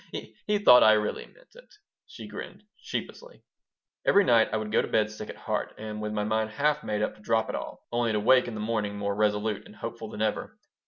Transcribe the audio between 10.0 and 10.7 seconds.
than ever.